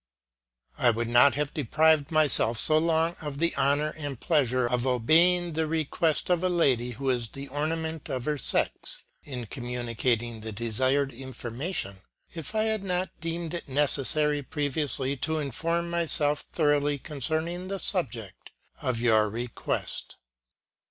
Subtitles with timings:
[0.29, 4.87] *" I would not have deprived myself so long of the honour and pleasure of
[4.87, 10.41] obeying the request of a lady who is the ornament of her sex, in communicating
[10.41, 11.97] the desired information,
[12.33, 17.77] if I had not deemed it necessary previously to inform myself thoroughly concern ing the
[17.77, 18.49] subject
[18.81, 20.15] of your request.